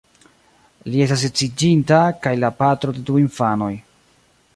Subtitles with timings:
[0.93, 3.73] Li estas edziĝinta, kaj la patro de du infanoj.